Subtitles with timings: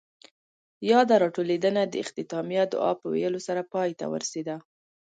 [0.91, 4.55] ياده راټولېدنه د اختتامیه دعاء پۀ ويلو سره پای ته ورسېده.